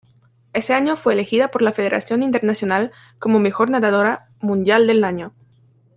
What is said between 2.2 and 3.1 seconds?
Internacional